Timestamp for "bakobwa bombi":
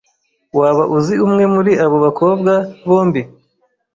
2.05-3.21